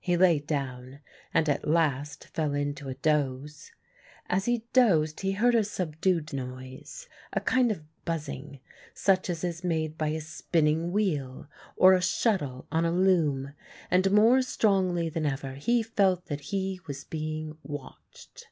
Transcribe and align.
He 0.00 0.16
lay 0.16 0.40
down 0.40 0.98
and 1.32 1.48
at 1.48 1.64
last 1.68 2.24
fell 2.34 2.54
into 2.54 2.88
a 2.88 2.94
doze. 2.96 3.70
As 4.28 4.46
he 4.46 4.64
dozed 4.72 5.20
he 5.20 5.30
heard 5.30 5.54
a 5.54 5.62
subdued 5.62 6.32
noise, 6.32 7.08
a 7.32 7.40
kind 7.40 7.70
of 7.70 7.84
buzzing, 8.04 8.58
such 8.94 9.30
as 9.30 9.44
is 9.44 9.62
made 9.62 9.96
by 9.96 10.08
a 10.08 10.20
spinning 10.20 10.90
wheel 10.90 11.46
or 11.76 11.92
a 11.92 12.02
shuttle 12.02 12.66
on 12.72 12.84
a 12.84 12.90
loom, 12.90 13.52
and 13.92 14.10
more 14.10 14.42
strongly 14.42 15.08
than 15.08 15.24
ever 15.24 15.52
he 15.54 15.84
felt 15.84 16.26
that 16.26 16.40
he 16.50 16.80
was 16.88 17.04
being 17.04 17.56
watched. 17.62 18.48